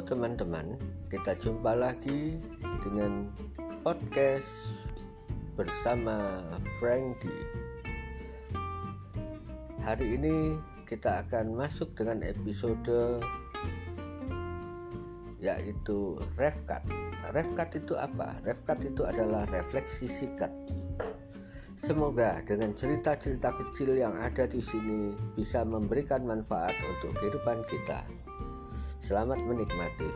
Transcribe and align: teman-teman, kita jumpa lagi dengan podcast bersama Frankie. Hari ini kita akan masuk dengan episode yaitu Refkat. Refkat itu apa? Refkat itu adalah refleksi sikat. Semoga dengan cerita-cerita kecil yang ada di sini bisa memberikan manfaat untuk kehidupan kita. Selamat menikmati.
teman-teman, 0.00 0.80
kita 1.12 1.36
jumpa 1.36 1.76
lagi 1.76 2.40
dengan 2.80 3.28
podcast 3.84 4.88
bersama 5.52 6.40
Frankie. 6.80 7.44
Hari 9.84 10.16
ini 10.16 10.56
kita 10.88 11.28
akan 11.28 11.52
masuk 11.52 11.92
dengan 11.92 12.24
episode 12.24 13.20
yaitu 15.44 16.16
Refkat. 16.40 16.80
Refkat 17.36 17.76
itu 17.76 17.92
apa? 17.98 18.40
Refkat 18.48 18.88
itu 18.88 19.04
adalah 19.04 19.44
refleksi 19.52 20.08
sikat. 20.08 20.48
Semoga 21.76 22.40
dengan 22.48 22.72
cerita-cerita 22.72 23.52
kecil 23.60 23.98
yang 24.00 24.16
ada 24.16 24.48
di 24.48 24.62
sini 24.62 25.12
bisa 25.36 25.66
memberikan 25.68 26.24
manfaat 26.24 26.72
untuk 26.86 27.12
kehidupan 27.20 27.66
kita. 27.68 28.21
Selamat 29.02 29.42
menikmati. 29.42 30.06